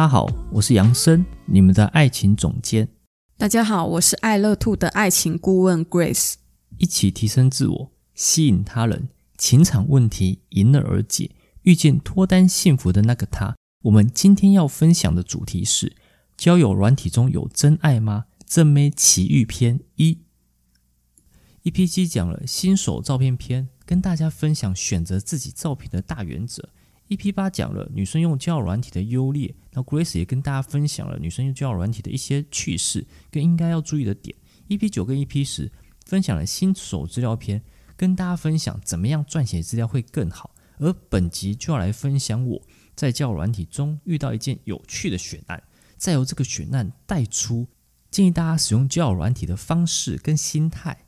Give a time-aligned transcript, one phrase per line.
[0.00, 2.88] 大家好，我是杨森，你们的爱情总监。
[3.36, 6.36] 大家好，我是爱乐 Two 的爱情顾问 Grace。
[6.78, 11.32] 一起提升自我，吸引他人，情场问题迎刃而解，
[11.64, 13.54] 遇见脱单幸福的那个他。
[13.82, 15.94] 我们今天要分享的主题是：
[16.34, 18.24] 交友软体中有真爱吗？
[18.46, 20.20] 正妹奇遇篇一。
[21.64, 26.70] EP 七讲了新手照片篇，跟大家分享选择自己照片的大原则。
[27.10, 34.36] EP 八讲了女生用交友软体的优劣，那 Grace 也跟大家分享了女生用交友软体的一些趣事跟应该要注意的点。
[34.68, 35.72] EP 九跟 EP 十
[36.06, 37.60] 分享了新手资料篇，
[37.96, 40.54] 跟大家分享怎么样撰写资料会更好。
[40.78, 42.62] 而本集就要来分享我
[42.94, 45.60] 在交友软体中遇到一件有趣的选案，
[45.96, 47.66] 再由这个选案带出
[48.08, 51.06] 建议大家使用交友软体的方式跟心态。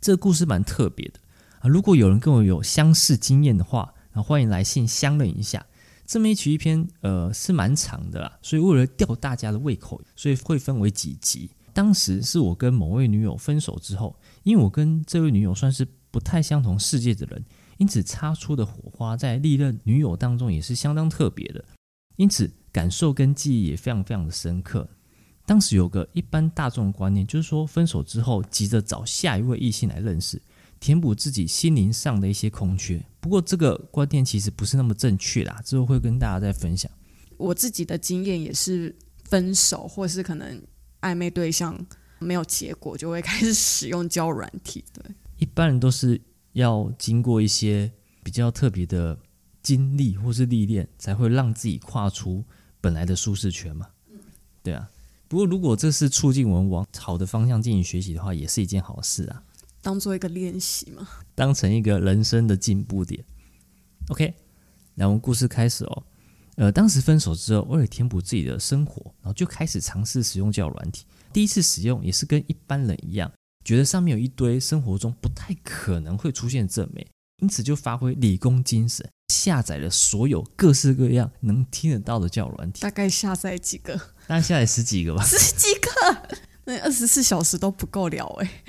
[0.00, 1.20] 这个故事蛮特别的
[1.60, 1.68] 啊！
[1.68, 5.64] 如果有人跟我有相似经验的话，欢迎来信相认一下。
[6.06, 11.50] 这么一曲一篇，呃，是蛮长的啦，所以为了吊大家的胃口，所以会分为几集。
[11.74, 17.44] 当时是我跟某位女友分手之后，因为我跟这位女友算是不太相同世界的人，
[17.76, 21.62] 因此擦出的火花在历任女友当中也是相当特别的，
[22.16, 24.88] 因此感受跟记忆也非常非常的深刻。
[25.44, 30.40] 当时有个一般大众观念，就是说分手之后急着找下一位异性来认识。
[30.80, 35.60] 填补自己心灵上的一些空缺，不过这个观念其实不是那么正确啦。
[35.64, 36.90] 之后会跟大家再分享。
[37.36, 40.62] 我自己的经验也是，分手或是可能
[41.00, 41.78] 暧昧对象
[42.18, 44.84] 没有结果，就会开始使用交友软体。
[44.92, 45.04] 对，
[45.38, 46.20] 一般人都是
[46.52, 49.18] 要经过一些比较特别的
[49.62, 52.44] 经历或是历练，才会让自己跨出
[52.80, 53.86] 本来的舒适圈嘛。
[54.62, 54.88] 对啊。
[55.28, 59.42] 不过如果这是促进我们往好的方向进行学习的话，也是一件好事啊。
[59.88, 63.24] 当做一个练习嘛，当成一个人生的进步点。
[64.08, 64.34] OK，
[64.94, 66.02] 那我们故事开始哦。
[66.56, 71.06] 呃，当时分手之后，为了填补自己的生活，然后就开始尝试使用交友软体。
[71.32, 73.32] 第一次使用也是跟一般人一样，
[73.64, 77.06] 觉得上面有一堆生活中不太可能会出现的正妹，
[77.40, 82.82] 因此就发挥理工精神，下载了所有各式各样能听得到的交友软体。
[82.82, 83.96] 大概下载几个？
[84.26, 85.24] 大概下载十几个吧。
[85.24, 86.38] 十几个？
[86.66, 88.62] 那二十四小时都不够聊哎。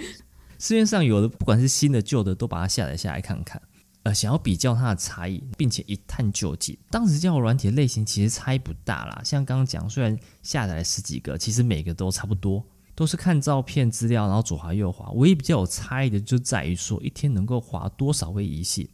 [0.60, 3.62] 市面上有的，不管是新的旧的，都把它下载下来看看。
[4.04, 6.78] 呃，想要比较它的差异，并且一探究竟。
[6.90, 12.64] 当时交友软体类型其实差异不大啦，像刚刚讲，虽然下载了十几个，其实每个都差不多，
[12.96, 15.10] 都是看照片资料，然后左滑右滑。
[15.12, 18.88] 唯一比较有差异的，就在于说一天能够滑多少位异性。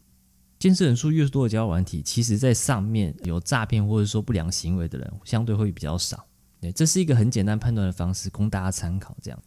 [0.58, 6.26] 监视人数越多的交友软体，其实在上面有诈骗或者说不良行为的人，相对会比较少。
[6.62, 9.16] 对，这是一个很简单判断的方式，供大家参考。
[9.22, 9.40] 这样。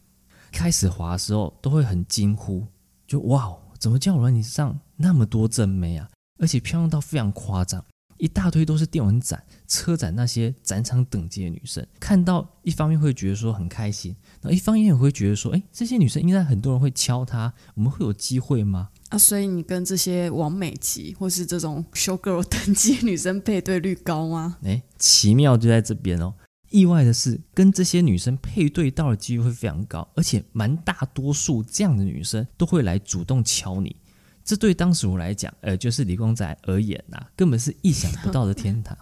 [0.53, 2.67] 开始滑的时候都会很惊呼，
[3.07, 6.09] 就哇，怎么交友软体上那么多正妹啊？
[6.39, 7.85] 而且漂亮到非常夸张，
[8.17, 11.85] 一大堆都是电玩展、车展那些展场等级的女生。
[11.99, 18.91] 看到一方面会觉得说很开心，然后一方面也会觉得说，哎，这些女生应该很多人会敲她，我们会有机会吗？
[19.09, 24.59] 啊，所以你跟这些王美级或是这种 show girl 等级的女生配对率高吗？
[24.63, 26.35] 哎，奇妙就在这边哦。
[26.71, 33.97] 意外的是，跟这些女生配对到的几率会非常高，而且蛮大多数这样的女生都会来主动敲你。
[34.45, 38.97] 这对当时我来讲，呃，就是理工仔而言呐、啊，根本是意想不到的天堂，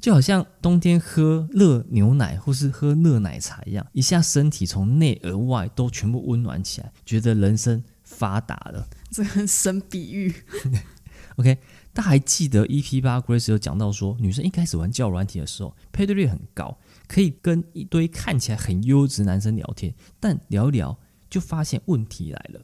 [0.00, 8.88] 就好像冬天喝热牛奶或是喝热奶茶一样，一下身体从内而外都全部温暖起来，觉得人生发达了。
[9.10, 10.34] 这很神比喻。
[11.36, 11.56] OK，
[11.92, 16.76] 大家还记得 EP 八 Grace 有讲到说，女生一开始玩交友软体的时候，配对率很高。
[17.10, 20.96] 可以跟一堆看起来很优质男生聊天，但聊聊
[21.28, 22.60] 就发现问题来了。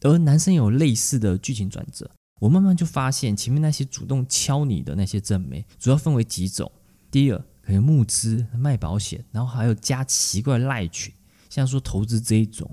[0.00, 2.10] 而男生有类似的剧情转折，
[2.40, 6.68] 我慢慢就发现前面那些主动敲你的那些正妹，主要分为几种。
[7.08, 11.14] 第一个可能募资卖保险，然后还有加奇怪赖群，
[11.48, 12.68] 像说投资这一种。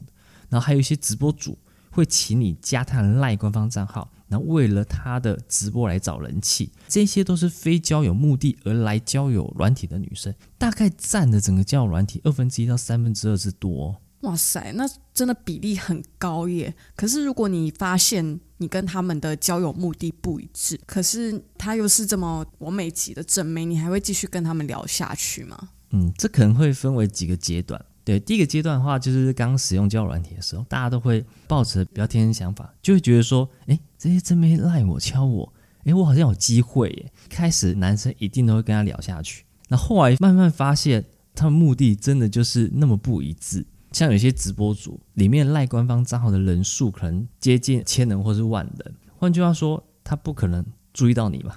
[0.49, 1.55] 然后还有一些直播主
[1.91, 4.11] 会请你加他的赖官方账号。
[4.35, 13.95] 然后为了他的直播来找人气，这些都是非交友目的而来交友软体的女生，大概占了整个交友软体二分之一到三分之二之多。
[14.23, 16.75] 哇塞，那真的比例很高耶！
[16.97, 25.69] 可是如果你发现你跟他们的交友目的不一致，可是他又是这么完美级的正妹，你还会继续跟他们聊下去吗？
[25.91, 27.85] 嗯，这可能会分为几个阶段。
[28.05, 35.51] 对，第一个阶段的话，就是刚使用交友软体的时候，大家都会抱着比较天真想法，就会觉得说，哎，这些真没赖我敲我，
[35.85, 37.11] 哎，我好像有机会耶。
[37.27, 41.03] 开始男生一定都会跟他聊下去，那后来慢慢发现，
[41.33, 43.65] 他们目的真的就是那么不一致。
[43.91, 50.63] 像有些直播主里面赖官方账号的人数可能接近千人或是万人，换句话说，他不可能
[50.93, 51.55] 注意到你嘛。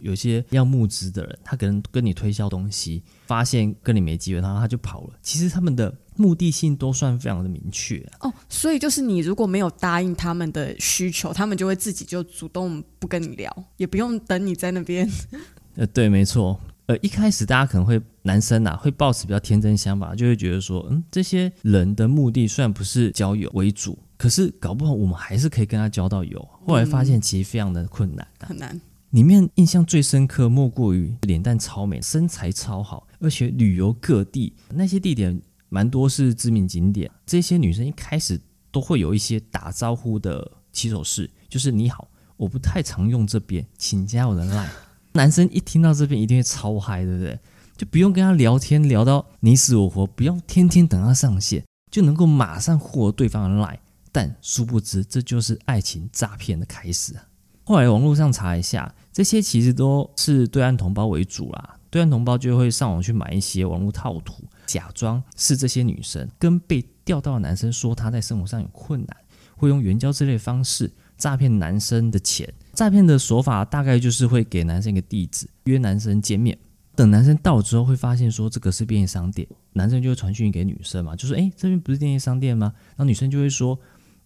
[0.00, 5.10] 有些要募资的人，他可能跟你推销东西，发现跟你没机会，然后他就跑了。
[5.22, 8.28] 其实他们的目的性都算非常的明确啊。
[8.28, 15.08] 哦，所以就是你如果没有答应他们的需求，他们就会自己就主动不跟你聊，也不用等你在那边。
[15.76, 16.60] 呃，对，没错。
[16.86, 26.48] 呃，一开始大家可能会男生啊，会抱持比较天真想法，就会觉得说，嗯，这些人的目的虽然不是交友为主，可是搞不好我们还是可以跟他交到友。
[26.66, 28.80] 后来发现其实非常的困难，很难。
[29.10, 37.10] 里面印象最深刻莫过于脸蛋超美，身材超好，而且旅游各地那些地点蛮多是知名景点。
[37.26, 38.40] 这些女生一开始
[38.70, 44.68] 都会有一些打招呼的起手式，就是你好，我不太常用这边，请加我的 line。
[45.12, 47.36] 男生一听到这边一定会超嗨，对不对？
[47.76, 53.78] 就不用跟他聊天聊到你死我活，不用天天等他上线，就能够马上获得对方的 line。
[54.12, 57.24] 但殊不知，这就是爱情诈骗的开始啊！
[57.64, 61.76] 后来网络上查一下，这些其实都是对岸同胞为主啦。
[61.88, 69.16] 对岸同胞就会上网去买一些网络套图，假装是这些女生，跟被钓到的男生说他在生活上有困难，
[69.56, 72.52] 会用援交之类方式诈骗男生的钱。
[72.74, 76.56] 诈骗的手法大概就是会给男生一个地址，约男生见面。
[76.94, 83.78] 等男生到了之后，会发现说这个是便利商店，男生就会传讯给女生嘛，就说：“诶，这边不是便利商店吗？”然后女生就会说：“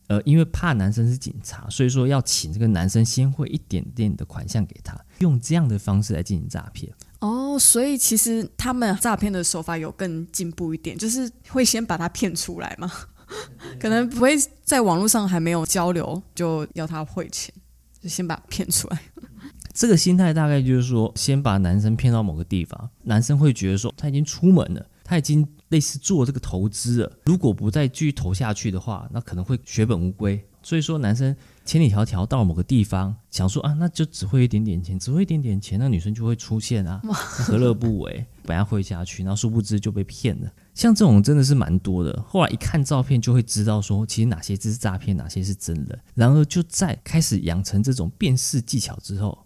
[0.06, 12.90] 呃，因为怕男生是警察，所以说要请这个男生先汇一点点的款项给他，用这样的方式来进行诈骗。”哦，所以其实他们诈骗的手法有更进步一点，就是会先把他骗出来嘛，
[13.80, 17.54] 可能不会在网络上还没有交流就要他汇钱。
[18.02, 19.00] 就先把骗出来，
[19.72, 30.44] 这个心态大概就是说，先把男生骗到某个地方，男生会觉得说他已经出门了，他已经类似做这个投资了，如果不再继续投下去的话，那可能会血本无归。
[30.62, 31.36] 所以说，男生
[31.66, 38.24] 千里迢迢到了某个地方，想说啊，那就只会一点点钱，只会一点点钱，那女生就会出现啊， 何乐不为？
[38.46, 40.50] 把它汇下去，然后殊不知就被骗了。
[40.72, 42.24] 像这种真的是蛮多的。
[42.26, 45.98] 后来一看照片就会知道说，其实哪些是诈骗，哪些是真的。
[46.14, 49.43] 然而就在开始养成这种辨识技巧之后，呃，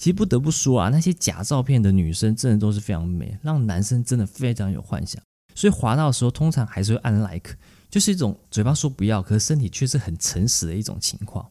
[0.00, 5.20] 其实不得不说啊，那些假照片的女生真的都是非常美，让男生真的非常有幻想。
[5.54, 7.54] 所以滑到的时候，通常还是会按 like。
[7.90, 11.46] 就是一种嘴巴说不要，可是身体却是很诚实的一种情况。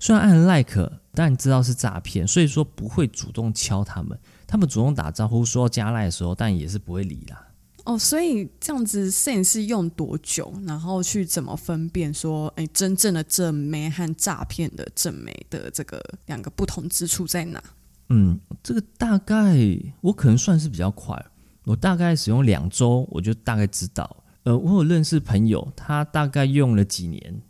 [0.00, 4.18] 虽然按 like，但你知道是诈骗，所以说不会主动敲他们。
[4.46, 7.46] 他们主动打招呼说要加拉的时候，但也是不会理啦。
[7.84, 17.62] 哦，所以这样子摄影师用多久，然后去怎么分辨说，哎，真正的正妹和诈骗的正妹的这个两个不同之处在哪？
[18.08, 19.56] 嗯，这个大概
[20.00, 21.22] 我可能算是比较快，
[21.64, 24.24] 我大概使用两周，我就大概知道。
[24.44, 27.42] 呃，我有认识朋友，他大概用了几年，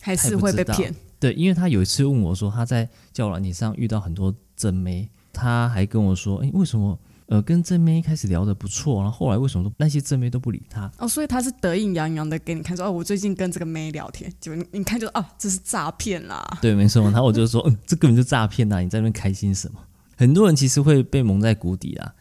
[0.00, 0.94] 还是会被骗。
[1.18, 10.90] 对，因为他有一次问我说，他在交友软体上遇到很多正妹，他还跟我说，哎，为什么呃跟正妹一开始聊的不错，然后后来为什么都那些正妹都不理他？
[10.98, 16.58] 哦，所以他是得意洋洋的给你看说，哦，我最近跟这个妹聊天，就你你看就哦，这是诈骗啦。
[16.60, 17.02] 对，没错。
[17.04, 19.80] 然后我就说，嗯，这根本就诈骗呐，你在那边开心什么？
[20.16, 22.14] 很多人其实会被蒙在鼓底啊。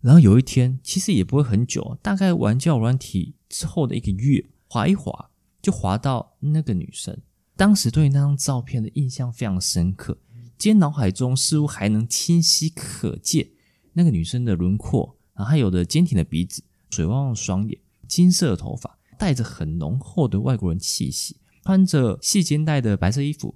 [0.00, 5.30] 然后有一天，其实也不会很久，大概玩交友软体之后的一个月，滑一滑
[5.62, 7.18] 就滑到那个女生。
[7.56, 10.18] 当时对那张照片的印象非常深刻，
[10.58, 13.48] 今天脑海中似乎还能清晰可见
[13.94, 23.54] 那个女生的轮廓，然后还有的坚挺的鼻子、水汪汪的双眼、金色的头发，带着很浓厚的外国人气息，穿着细肩带的白色衣服，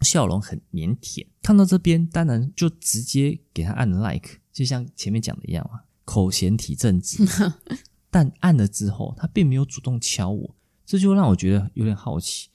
[0.00, 1.26] 笑容很腼腆。
[1.42, 4.40] 看到这边，当然就直接给她按了 like。
[4.52, 7.26] 就像前面讲的一样啊，口嫌体正直，
[8.10, 10.54] 但按了之后，他并没有主动敲我，
[10.86, 12.48] 这就让我觉得有点好奇。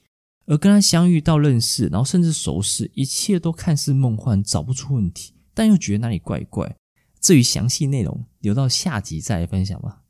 [0.46, 6.74] 而跟他相遇到认识，然后甚至熟识，一切都看似梦幻，找不出问题，但又觉得哪里怪怪。
[7.20, 10.02] 至于详细内容，留到下集再来分享吧。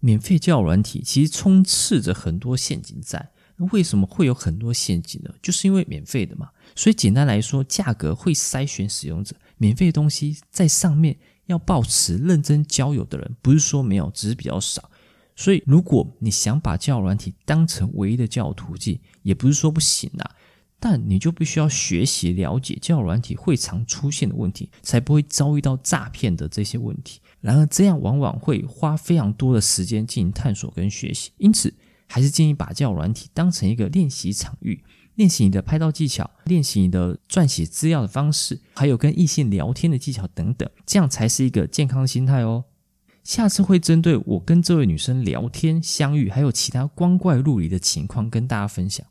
[0.00, 5.34] 免费交友软体其实充斥着很多陷阱在，那为什么会有很多陷阱呢？
[5.42, 6.50] 就是因为免费的嘛。
[6.74, 9.34] 所以简单来说，价格会筛选使用者。
[9.56, 11.16] 免费的东西在上面
[11.46, 14.90] 要保持认真交友的人，不是说没有，只是比较少。
[15.34, 20.30] 所以，如果你想把交友软体当成唯一的交友途径，也不是说不行啊。
[20.78, 27.20] 但你就必须要学习了解交友软体会常出现的问题，才不会遭遇到诈骗的这些问题。
[27.40, 31.30] 然而，这样往往会花非常多的时间进行探索跟学习。
[31.38, 31.72] 因此，
[32.06, 34.82] 还是建议把交友软体当成一个练习场域，
[35.14, 42.64] 练习你的拍照技巧，练习你的撰写资料的方式，还有跟异性聊天的技巧等等，这样才是一个健康的心态哦。
[43.22, 49.06] 下次会针对我跟这位女生聊天、相遇，还有其他光怪陆离的情况跟大家分享。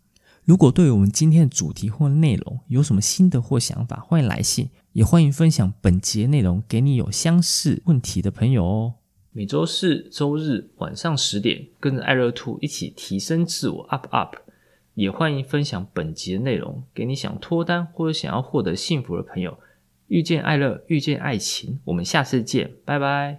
[0.46, 8.94] 如果对于我们今天的主题或内容有什么心得或想法，欢迎来信，也欢迎分享本节内容给你有相似问题的朋友哦。
[9.32, 14.36] 每周四、周日晚上十点，跟着爱乐 Two 一起提升自我，up up。
[14.94, 19.58] 也欢迎分享本集的内容给你想脱单或者想要获得幸福的朋友。
[20.08, 23.34] 遇见爱乐，遇见爱情，我们下次见，拜拜。